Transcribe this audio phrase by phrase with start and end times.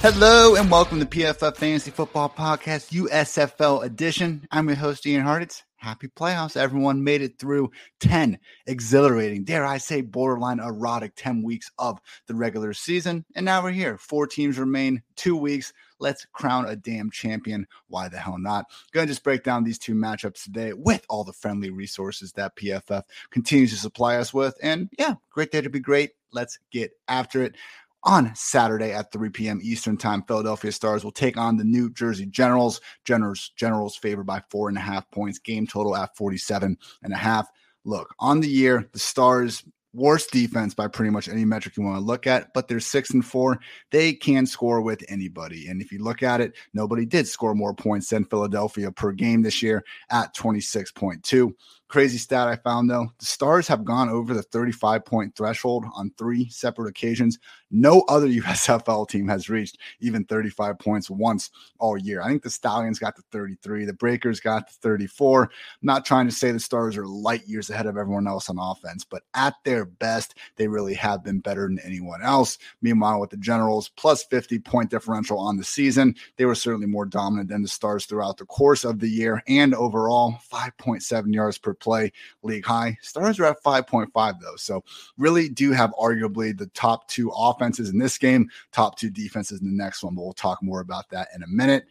[0.00, 4.46] Hello and welcome to PFF Fantasy Football Podcast USFL edition.
[4.52, 5.62] I'm your host Ian Hartitz.
[5.76, 6.56] Happy playoffs.
[6.56, 7.70] Everyone made it through
[8.00, 13.24] 10 exhilarating, dare I say, borderline erotic 10 weeks of the regular season.
[13.34, 13.98] And now we're here.
[13.98, 15.72] Four teams remain, two weeks.
[15.98, 17.66] Let's crown a damn champion.
[17.88, 18.66] Why the hell not?
[18.92, 22.56] Going to just break down these two matchups today with all the friendly resources that
[22.56, 24.56] PFF continues to supply us with.
[24.62, 26.12] And yeah, great day to be great.
[26.32, 27.56] Let's get after it
[28.04, 29.60] on Saturday at 3 p.m.
[29.62, 30.22] Eastern Time.
[30.22, 32.80] Philadelphia Stars will take on the New Jersey Generals.
[33.04, 35.38] Generals Generals favored by four and a half points.
[35.38, 37.48] Game total at 47 and a half.
[37.84, 39.64] Look, on the year, the Stars
[39.96, 43.10] worst defense by pretty much any metric you want to look at, but they're six
[43.10, 43.58] and four.
[43.90, 45.68] They can score with anybody.
[45.68, 49.42] And if you look at it, nobody did score more points than Philadelphia per game
[49.42, 51.52] this year at 26.2.
[51.88, 56.10] Crazy stat I found though the Stars have gone over the 35 point threshold on
[56.18, 57.38] three separate occasions.
[57.70, 62.22] No other USFL team has reached even 35 points once all year.
[62.22, 65.44] I think the Stallions got to 33, the Breakers got to 34.
[65.44, 65.50] I'm
[65.82, 69.04] not trying to say the Stars are light years ahead of everyone else on offense,
[69.04, 72.58] but at their best, they really have been better than anyone else.
[72.82, 77.06] Meanwhile, with the Generals, plus 50 point differential on the season, they were certainly more
[77.06, 81.74] dominant than the Stars throughout the course of the year and overall 5.7 yards per
[81.74, 82.96] play league high.
[83.02, 84.56] Stars are at 5.5 though.
[84.56, 84.84] So
[85.16, 89.66] really do have arguably the top two offenses in this game, top two defenses in
[89.66, 90.14] the next one.
[90.14, 91.86] But we'll talk more about that in a minute.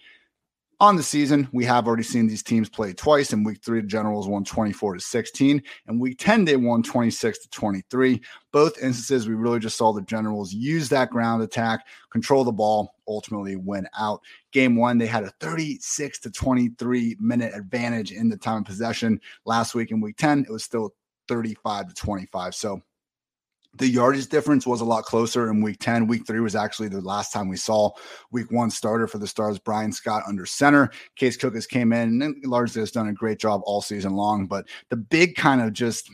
[0.82, 3.32] On the season, we have already seen these teams play twice.
[3.32, 5.64] In week three, the Generals won 24 to 16.
[5.88, 8.22] And week 10, they won 26 to 23.
[8.52, 12.96] Both instances, we really just saw the Generals use that ground attack, control the ball,
[13.08, 14.22] ultimately win out.
[14.52, 19.22] Game one, they had a 36 to 23 minute advantage in the time of possession.
[19.46, 20.94] Last week in week 10, it was still
[21.30, 22.54] 35 to 25.
[22.54, 22.82] So
[23.78, 26.08] the yardage difference was a lot closer in week 10.
[26.08, 27.92] Week three was actually the last time we saw
[28.32, 30.92] week one starter for the Stars, Bryan Scott under center.
[31.16, 34.48] Case Cookus came in and largely has done a great job all season long.
[34.48, 36.10] But the big kind of just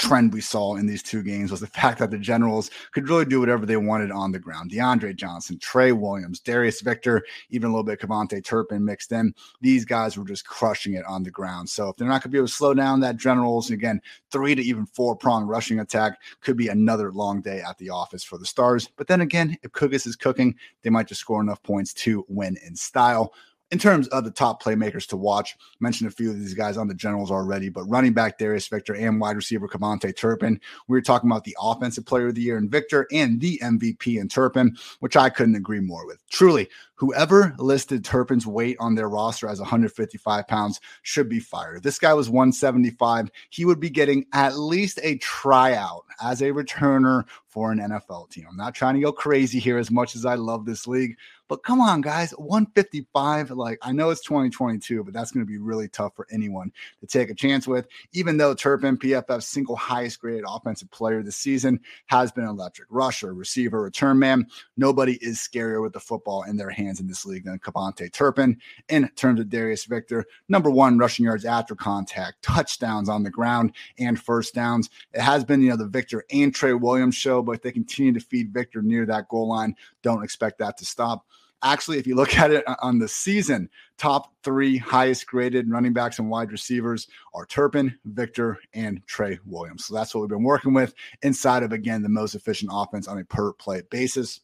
[0.00, 3.26] trend we saw in these two games was the fact that the Generals could really
[3.26, 4.70] do whatever they wanted on the ground.
[4.70, 9.34] DeAndre Johnson, Trey Williams, Darius Victor, even a little bit KaVontae Turpin mixed in.
[9.60, 11.68] These guys were just crushing it on the ground.
[11.68, 14.00] So if they're not going to be able to slow down that Generals, again,
[14.30, 18.24] three to even four prong rushing attack could be another long day at the office
[18.24, 18.88] for the Stars.
[18.96, 22.56] But then again, if Cookus is cooking, they might just score enough points to win
[22.66, 23.34] in style
[23.70, 26.88] in terms of the top playmakers to watch, mentioned a few of these guys on
[26.88, 30.60] the Generals already, but running back Darius Victor and wide receiver KaVontae Turpin.
[30.88, 34.20] We were talking about the offensive player of the year in Victor and the MVP
[34.20, 36.26] in Turpin, which I couldn't agree more with.
[36.30, 36.68] Truly,
[37.00, 41.82] whoever listed Turpin's weight on their roster as 155 pounds should be fired.
[41.82, 43.30] This guy was 175.
[43.48, 48.46] He would be getting at least a tryout as a returner for an NFL team.
[48.48, 51.16] I'm not trying to go crazy here as much as I love this league,
[51.48, 53.50] but come on, guys, 155.
[53.50, 57.06] Like, I know it's 2022, but that's going to be really tough for anyone to
[57.08, 57.88] take a chance with.
[58.12, 63.34] Even though Turpin, PFF's single highest graded offensive player this season, has been electric rusher,
[63.34, 64.46] receiver, return man.
[64.76, 68.58] Nobody is scarier with the football in their hands in this league than KaVontae Turpin.
[68.88, 73.72] In terms of Darius Victor, number one rushing yards after contact, touchdowns on the ground,
[73.98, 74.90] and first downs.
[75.12, 78.20] It has been, you know, the Victor and Trey Williams show, but they continue to
[78.20, 79.76] feed Victor near that goal line.
[80.02, 81.26] Don't expect that to stop.
[81.62, 83.68] Actually, if you look at it on the season,
[83.98, 89.84] top three highest graded running backs and wide receivers are Turpin, Victor, and Trey Williams.
[89.84, 93.18] So that's what we've been working with inside of, again, the most efficient offense on
[93.18, 94.40] a per play basis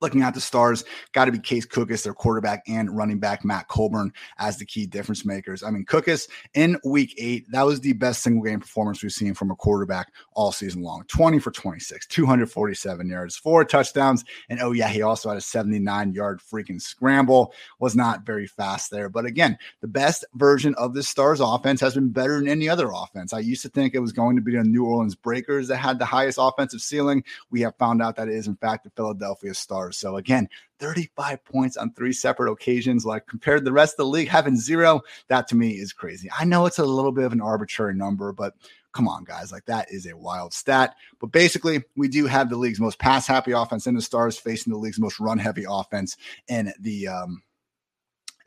[0.00, 3.68] looking at the stars, got to be Case Cookus, their quarterback and running back Matt
[3.68, 5.62] Colburn as the key difference makers.
[5.62, 9.34] I mean, Cookus in week eight, that was the best single game performance we've seen
[9.34, 14.24] from a quarterback all season long 20 for 26, 247 yards, four touchdowns.
[14.48, 18.90] And oh, yeah, he also had a 79 yard freaking scramble, was not very fast
[18.90, 19.08] there.
[19.08, 22.90] But again, the best version of the Stars offense has been better than any other
[22.94, 23.32] offense.
[23.32, 25.98] I used to think it was going to be the New Orleans Breakers that had
[25.98, 27.24] the highest offensive ceiling.
[27.50, 29.87] We have found out that it is, in fact, the Philadelphia Stars.
[29.92, 30.48] So again,
[30.78, 34.56] 35 points on three separate occasions, like compared to the rest of the league having
[34.56, 36.28] zero, that to me is crazy.
[36.36, 38.54] I know it's a little bit of an arbitrary number, but
[38.92, 40.94] come on, guys, like that is a wild stat.
[41.20, 44.72] But basically, we do have the league's most pass happy offense in the stars facing
[44.72, 46.16] the league's most run heavy offense
[46.48, 47.42] in the um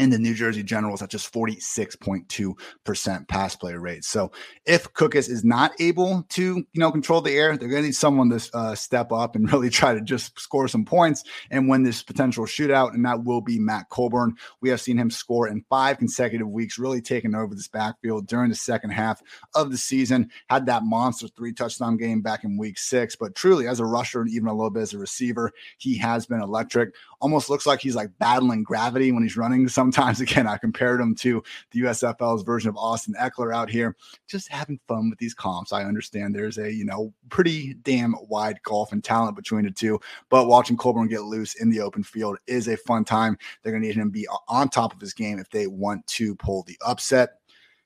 [0.01, 4.03] in the New Jersey Generals at just 46.2% pass play rate.
[4.03, 4.31] So
[4.65, 7.95] if Cookus is not able to, you know, control the air, they're going to need
[7.95, 11.83] someone to uh, step up and really try to just score some points and win
[11.83, 12.95] this potential shootout.
[12.95, 14.36] And that will be Matt Colburn.
[14.59, 18.50] We have seen him score in five consecutive weeks, really taking over this backfield during
[18.50, 19.21] the second half
[19.53, 20.31] of the season.
[20.50, 24.21] Had that monster three touchdown game back in week six, but truly as a rusher
[24.21, 26.95] and even a little bit as a receiver, he has been electric.
[27.21, 29.68] Almost looks like he's like battling gravity when he's running.
[29.68, 31.41] Sometimes, again, I compared him to
[31.71, 33.95] the USFL's version of Austin Ekeler out here,
[34.27, 35.71] just having fun with these comps.
[35.71, 40.00] I understand there's a, you know, pretty damn wide golf and talent between the two,
[40.29, 43.38] but watching Colburn get loose in the open field is a fun time.
[43.62, 46.06] They're going to need him to be on top of his game if they want
[46.07, 47.40] to pull the upset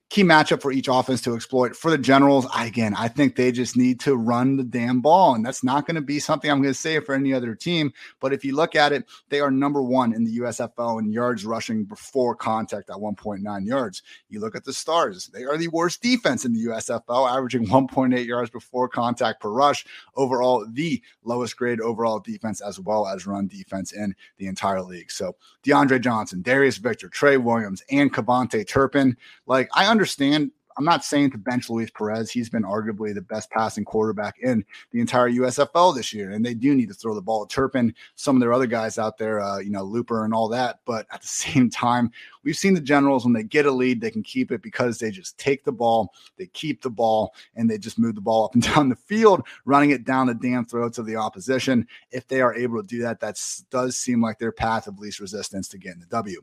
[0.10, 1.76] key matchup for each offense to exploit.
[1.76, 5.34] For the Generals, again, I think they just need to run the damn ball.
[5.34, 7.92] And that's not going to be something I'm going to say for any other team.
[8.20, 11.44] But if you look at it, they are number one in the USFL in yards
[11.44, 14.04] rushing before contact at 1.9 yards.
[14.30, 18.26] You look at the Stars, they are the worst defense in the USFL, averaging 1.8
[18.26, 19.86] yards before contact per rush.
[20.16, 25.10] Overall, the lowest grade overall defense as well as run defense in the entire league.
[25.10, 25.36] So
[25.66, 29.18] DeAndre Johnson, Darius Victor, Trey Williams, and KaVontae Turpin.
[29.48, 30.52] Like, I understand.
[30.78, 32.30] I'm not saying to bench Luis Perez.
[32.30, 36.54] He's been arguably the best passing quarterback in the entire USFL this year, and they
[36.54, 37.96] do need to throw the ball at Turpin.
[38.16, 40.80] Some of their other guys out there, uh, you know, Looper and all that.
[40.86, 42.12] But at the same time,
[42.44, 45.12] we've seen the Generals when they get a lead, they can keep it because they
[45.12, 48.54] just take the ball, they keep the ball, and they just move the ball up
[48.54, 51.88] and down the field, running it down the damn throats of the opposition.
[52.12, 53.40] If they are able to do that, that
[53.70, 56.42] does seem like their path of least resistance to getting the W.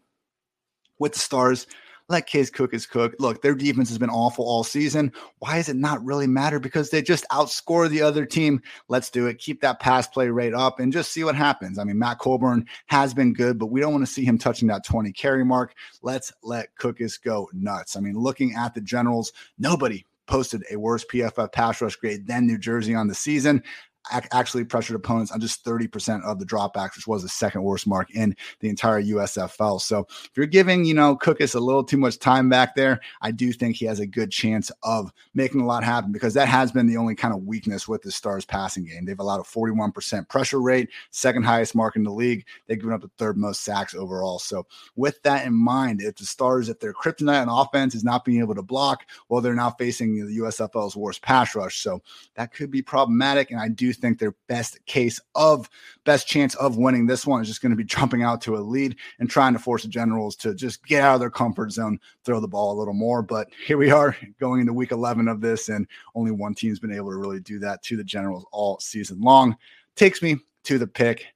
[0.98, 1.66] With the Stars,
[2.12, 3.14] let Case Cookus cook.
[3.18, 5.12] Look, their defense has been awful all season.
[5.38, 6.60] Why does it not really matter?
[6.60, 8.62] Because they just outscore the other team.
[8.88, 9.38] Let's do it.
[9.38, 11.78] Keep that pass play rate up and just see what happens.
[11.78, 14.68] I mean, Matt Colburn has been good, but we don't want to see him touching
[14.68, 15.74] that 20 carry mark.
[16.02, 17.96] Let's let Cookus go nuts.
[17.96, 22.46] I mean, looking at the Generals, nobody posted a worse PFF pass rush grade than
[22.46, 23.62] New Jersey on the season
[24.10, 28.10] actually pressured opponents on just 30% of the dropbacks, which was the second worst mark
[28.14, 29.80] in the entire USFL.
[29.80, 33.30] So if you're giving, you know, Cookus a little too much time back there, I
[33.30, 36.72] do think he has a good chance of making a lot happen because that has
[36.72, 39.04] been the only kind of weakness with the Stars passing game.
[39.04, 42.44] They've allowed a 41% pressure rate, second highest mark in the league.
[42.66, 44.38] They've given up the third most sacks overall.
[44.38, 44.66] So
[44.96, 48.40] with that in mind, if the Stars, if their kryptonite on offense is not being
[48.40, 51.80] able to block, well, they're now facing the USFL's worst pass rush.
[51.80, 52.02] So
[52.34, 53.50] that could be problematic.
[53.50, 55.68] And I think their best case of
[56.04, 58.58] best chance of winning this one is just going to be jumping out to a
[58.58, 61.98] lead and trying to force the Generals to just get out of their comfort zone,
[62.24, 63.22] throw the ball a little more.
[63.22, 66.92] But here we are going into week 11 of this, and only one team's been
[66.92, 69.56] able to really do that to the Generals all season long.
[69.96, 71.26] Takes me to the pick.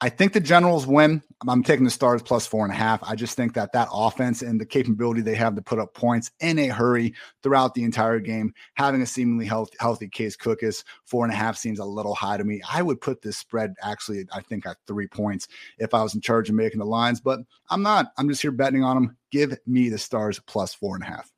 [0.00, 1.22] I think the Generals win.
[1.48, 3.02] I'm taking the Stars plus four and a half.
[3.02, 6.30] I just think that that offense and the capability they have to put up points
[6.38, 11.24] in a hurry throughout the entire game, having a seemingly healthy, healthy Case Cookus four
[11.24, 12.60] and a half seems a little high to me.
[12.72, 15.48] I would put this spread actually, I think, at three points
[15.78, 18.12] if I was in charge of making the lines, but I'm not.
[18.18, 19.16] I'm just here betting on them.
[19.32, 21.32] Give me the Stars plus four and a half.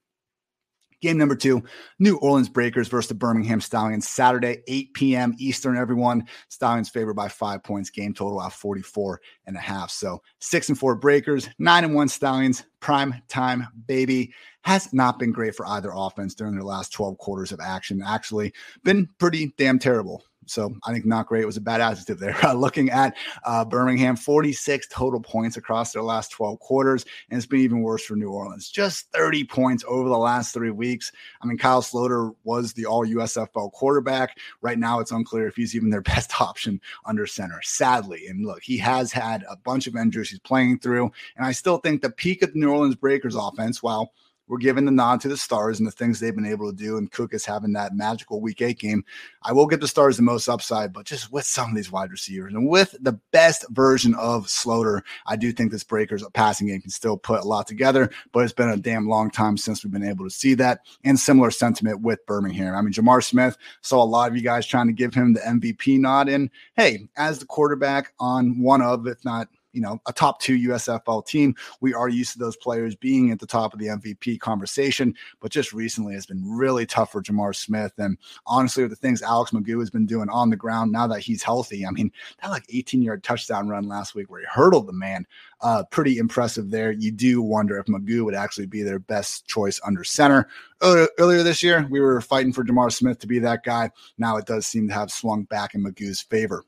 [1.01, 1.63] Game number two,
[1.99, 5.35] New Orleans Breakers versus the Birmingham Stallions, Saturday, 8 p.m.
[5.39, 6.27] Eastern, everyone.
[6.49, 9.91] Stallions favored by five points, game total at 44 and a half.
[9.91, 14.33] So six and four Breakers, nine and one Stallions, prime time baby.
[14.63, 18.03] Has not been great for either offense during their last 12 quarters of action.
[18.07, 18.53] Actually,
[18.85, 20.23] been pretty damn terrible.
[20.51, 22.37] So I think not great It was a bad adjective there.
[22.51, 27.47] Uh, looking at uh, Birmingham, 46 total points across their last 12 quarters, and it's
[27.47, 28.71] been even worse for New Orleans.
[28.71, 31.13] Just 30 points over the last three weeks.
[31.43, 34.39] I mean, Kyle Sloter was the all USFL quarterback.
[34.63, 38.27] Right now, it's unclear if he's even their best option under center, sadly.
[38.27, 41.13] And look, he has had a bunch of injuries he's playing through.
[41.37, 44.13] And I still think the peak of the New Orleans Breakers offense, while
[44.51, 46.99] we're giving the nod to the Stars and the things they've been able to do.
[46.99, 49.05] And Cookus having that magical week eight game.
[49.45, 52.11] I will give the Stars the most upside, but just with some of these wide
[52.11, 56.81] receivers and with the best version of Sloter, I do think this Breakers passing game
[56.81, 58.11] can still put a lot together.
[58.33, 60.81] But it's been a damn long time since we've been able to see that.
[61.05, 62.75] And similar sentiment with Birmingham.
[62.75, 65.41] I mean, J'Mar Smith saw a lot of you guys trying to give him the
[65.41, 66.29] MVP nod.
[66.29, 70.57] And hey, as the quarterback on one of, if not you know, a top two
[70.69, 71.55] USFL team.
[71.81, 75.51] We are used to those players being at the top of the MVP conversation, but
[75.51, 77.93] just recently has been really tough for J'Mar Smith.
[77.99, 81.21] And honestly, with the things Alex McGough has been doing on the ground now that
[81.21, 82.11] he's healthy, I mean,
[82.43, 85.27] that like 18 yard touchdown run last week where he hurdled the man,
[85.61, 86.93] uh, pretty impressive there.
[86.93, 90.49] You do wonder if McGough would actually be their best choice under center.
[90.83, 93.91] Earlier this year, we were fighting for J'Mar Smith to be that guy.
[94.19, 96.65] Now it does seem to have swung back in McGough's favor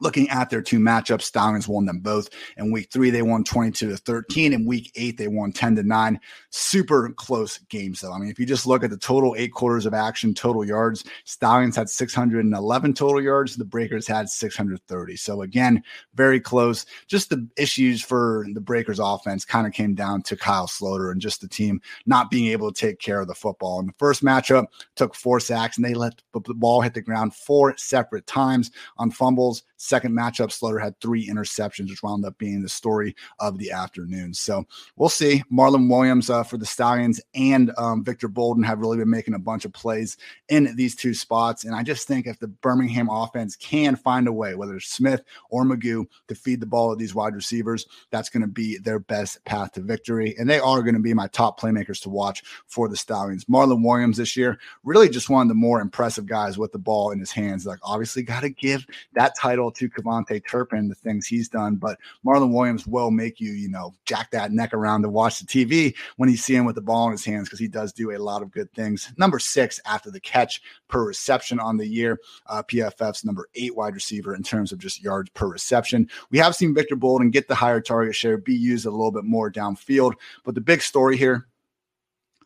[0.00, 2.28] looking at their two matchups, Stallions won them both.
[2.56, 4.52] In week three, they won 22 to 13.
[4.52, 6.20] In week eight, they won 10 to 9.
[6.50, 8.12] Super close games, though.
[8.12, 11.04] I mean, if you just look at the total eight quarters of action, total yards,
[11.24, 13.56] Stallions had 611 total yards.
[13.56, 15.16] The Breakers had 630.
[15.16, 15.82] So, again,
[16.14, 16.86] very close.
[17.06, 21.20] Just the issues for the Breakers offense kind of came down to Kyle Sloter and
[21.20, 23.80] just the team not being able to take care of the football.
[23.80, 27.34] In the first matchup, took four sacks and they let the ball hit the ground
[27.34, 32.62] four separate times on fumbles Second matchup, Sloter had three interceptions, which wound up being
[32.62, 34.34] the story of the afternoon.
[34.34, 34.64] So
[34.96, 35.42] we'll see.
[35.52, 39.38] Marlon Williams uh, for the Stallions and um, Victor Bolden have really been making a
[39.38, 40.16] bunch of plays
[40.48, 41.64] in these two spots.
[41.64, 45.22] And I just think if the Birmingham offense can find a way, whether it's Smith
[45.50, 48.98] or McGough, to feed the ball to these wide receivers, that's going to be their
[48.98, 50.34] best path to victory.
[50.38, 53.44] And they are going to be my top playmakers to watch for the Stallions.
[53.46, 57.10] Marlon Williams this year, really just one of the more impressive guys with the ball
[57.10, 57.66] in his hands.
[57.66, 61.76] Like, obviously, got to give that title to KaVontae Turpin, the things he's done.
[61.76, 65.46] But Marlon Williams will make you, you know, jack that neck around to watch the
[65.46, 68.10] TV when you see him with the ball in his hands because he does do
[68.10, 69.12] a lot of good things.
[69.16, 72.18] Number six after the catch per reception on the year.
[72.46, 76.08] Uh, PFF's number eight wide receiver in terms of just yards per reception.
[76.30, 79.24] We have seen Victor Bolden get the higher target share, be used a little bit
[79.24, 80.14] more downfield.
[80.44, 81.46] But the big story here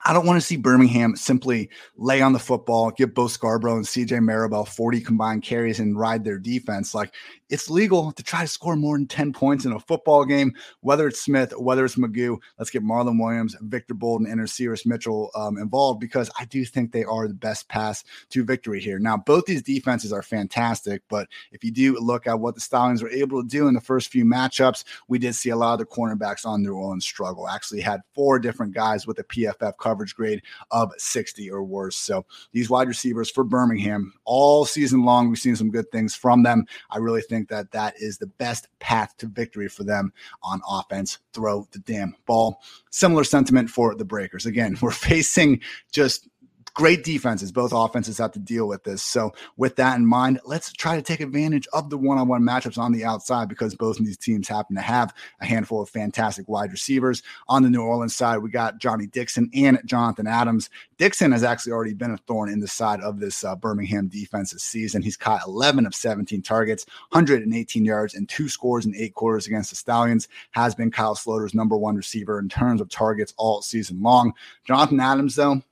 [0.05, 3.85] I don't want to see Birmingham simply lay on the football, give Bo Scarborough and
[3.85, 6.95] CJ Marable 40 combined carries and ride their defense.
[6.95, 7.13] Like
[7.51, 11.07] it's legal to try to score more than 10 points in a football game, whether
[11.09, 12.39] it's Smith, whether it's McGough.
[12.59, 16.93] Let's get Marlon Williams, Victor Bolden, and Osirus Mitchell um, involved because I do think
[16.93, 18.99] they are the best pass to victory here.
[18.99, 23.03] Now, both these defenses are fantastic, but if you do look at what the Stallions
[23.03, 25.79] were able to do in the first few matchups, we did see a lot of
[25.81, 27.49] the cornerbacks on New Orleans struggle.
[27.49, 31.97] Actually, had four different guys with a PFF coverage grade of 60 or worse.
[31.97, 36.43] So these wide receivers for Birmingham all season long, we've seen some good things from
[36.43, 36.67] them.
[36.91, 41.19] I really think that that is the best path to victory for them on offense.
[41.33, 42.61] Throw the damn ball.
[42.91, 44.47] Similar sentiment for the Breakers.
[44.47, 45.61] Again, we're facing
[45.93, 46.29] just
[46.75, 47.53] great defenses.
[47.53, 49.03] Both offenses have to deal with this.
[49.03, 52.43] So, with that in mind, let's try to take advantage of the one on one
[52.43, 55.89] matchups on the outside because both of these teams happen to have a handful of
[55.89, 57.23] fantastic wide receivers.
[57.49, 60.71] On the New Orleans side, we got Johnnie Dixon and Jonathan Adams.
[60.99, 64.53] Dixon has actually already been a thorn in the side of this uh, Birmingham defense
[64.53, 65.03] this season.
[65.03, 69.71] He's caught 11 of 17 targets, 118 yards, and two scores in eight quarters against
[69.71, 70.29] the Stallions.
[70.51, 74.35] Has been Kyle Sloter's number one receiver in terms of targets all season long.
[74.65, 75.63] Jonathan Adams, though,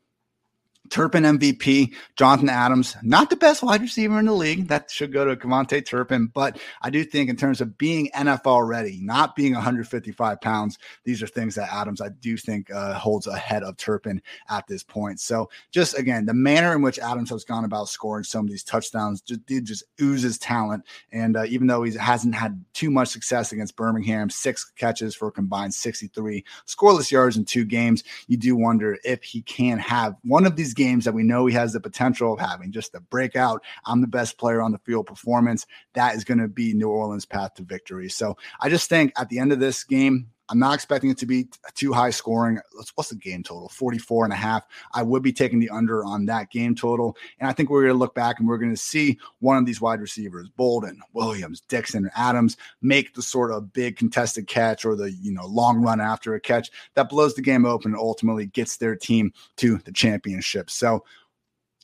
[0.90, 4.68] Turpin MVP, Jonathan Adams, not the best wide receiver in the league.
[4.68, 6.26] That should go to KaVontae Turpin.
[6.26, 11.23] But I do think, in terms of being NFL ready, not being 155 pounds, these
[11.23, 15.21] are things that Adams, I do think, uh, holds ahead of Turpin at this point.
[15.21, 18.64] So, just again, the manner in which Adams has gone about scoring some of these
[18.64, 20.85] touchdowns just, dude just oozes talent.
[21.12, 25.28] And uh, even though he hasn't had too much success against Birmingham, six catches for
[25.28, 30.16] a combined 63 scoreless yards in two games, you do wonder if he can have
[30.25, 33.00] one of these games that we know he has the potential of having, just the
[33.00, 36.88] breakout, I'm the best player on the field performance, that is going to be New
[36.88, 38.08] Orleans' path to victory.
[38.08, 41.26] So I just think at the end of this game, I'm not expecting it to
[41.26, 42.59] be too high scoring.
[42.95, 43.69] What's the game total?
[43.69, 44.64] 44 and a half.
[44.95, 47.17] I would be taking the under on that game total.
[47.38, 49.67] And I think we're going to look back and we're going to see one of
[49.67, 54.97] these wide receivers, Bolden, Williams, Dixon, Adams, make the sort of big contested catch or
[54.97, 58.47] the, you know, long run after a catch that blows the game open and ultimately
[58.47, 60.71] gets their team to the championship.
[60.71, 61.05] So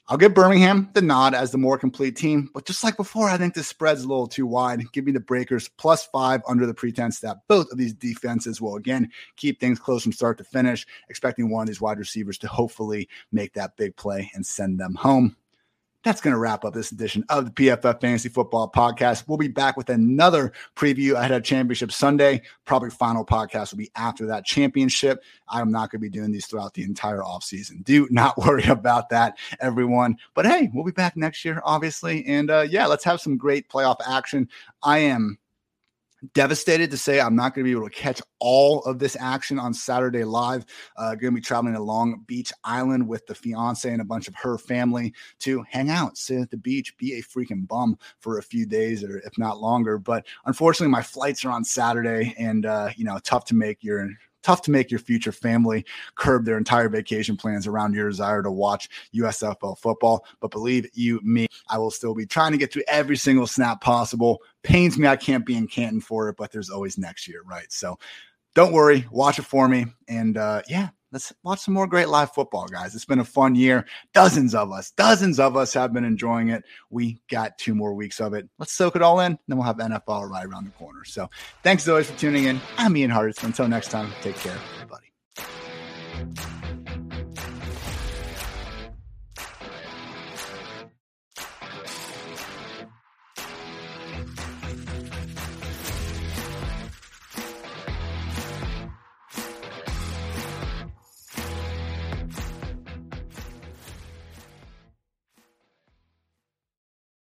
[0.06, 3.38] I'll give Birmingham the nod as the more complete team, but just like before, I
[3.38, 4.82] think this spread's a little too wide.
[4.92, 8.76] Give me the Breakers plus five under the pretense that both of these defenses will
[8.76, 12.48] again keep things close from start to finish, expecting one of these wide receivers to
[12.48, 15.36] hopefully make that big play and send them home
[16.04, 19.24] that's going to wrap up this edition of the PFF Fantasy Football Podcast.
[19.26, 22.42] We'll be back with another preview ahead of Championship Sunday.
[22.66, 25.22] Probably final podcast will be after that championship.
[25.48, 27.82] I'm not going to be doing these throughout the entire offseason.
[27.84, 30.16] Do not worry about that, everyone.
[30.34, 32.24] But hey, we'll be back next year, obviously.
[32.26, 34.48] And uh, yeah, let's have some great playoff action.
[34.82, 35.38] I am
[36.32, 39.58] devastated to say I'm not going to be able to catch all of this action
[39.58, 40.64] on Saturday live.
[40.96, 44.28] Uh, going to be traveling to Long Beach Island with the fiance and a bunch
[44.28, 48.38] of her family to hang out, sit at the beach, be a freaking bum for
[48.38, 49.98] a few days or if not longer.
[49.98, 54.08] But unfortunately, my flights are on Saturday, and uh, you know, tough to make your
[54.44, 58.50] tough to make your future family curb their entire vacation plans around your desire to
[58.50, 60.24] watch USFL football.
[60.40, 63.80] But believe you me, I will still be trying to get to every single snap
[63.80, 64.42] possible.
[64.64, 67.70] Pains me I can't be in Canton for it, but there's always next year, right?
[67.70, 67.98] So
[68.54, 69.86] don't worry, watch it for me.
[70.08, 72.94] And uh, yeah, let's watch some more great live football, guys.
[72.94, 73.86] It's been a fun year.
[74.12, 76.64] Dozens of us, dozens of us have been enjoying it.
[76.90, 78.48] We got two more weeks of it.
[78.58, 79.38] Let's soak it all in.
[79.48, 81.04] Then we'll have NFL right around the corner.
[81.04, 81.30] So
[81.62, 82.60] thanks as always for tuning in.
[82.76, 83.42] I'm Ian Hartitz.
[83.44, 85.06] Until next time, take care, everybody.